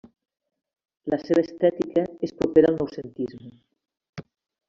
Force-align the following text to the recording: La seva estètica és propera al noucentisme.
La 1.13 1.19
seva 1.23 1.43
estètica 1.47 2.05
és 2.29 2.35
propera 2.41 2.71
al 2.73 2.79
noucentisme. 2.79 3.53